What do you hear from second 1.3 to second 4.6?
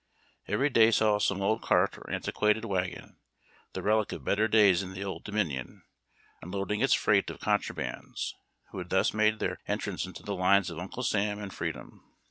old cart or antiquated wagon, the relic of better